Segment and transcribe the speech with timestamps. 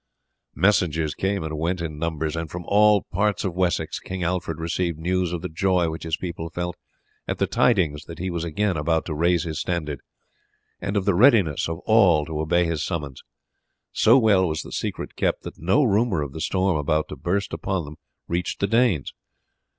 [0.55, 4.97] Messengers came and went in numbers, and from all parts of Wessex King Alfred received
[4.97, 6.75] news of the joy which his people felt
[7.27, 10.01] at the tidings that he was again about to raise his standard,
[10.79, 13.21] and of the readiness of all to obey his summons.
[13.91, 17.53] So well was the secret kept that no rumour of the storm about to burst
[17.53, 17.97] upon them
[18.27, 19.13] reached the Danes.